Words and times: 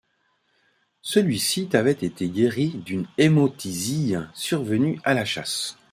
Celui-ci 1.03 1.69
avait 1.73 1.91
été 1.91 2.27
guéri 2.27 2.69
d'une 2.83 3.05
hémoptysie 3.19 4.15
survenue 4.33 4.99
à 5.03 5.13
la 5.13 5.25
chasse. 5.25 5.77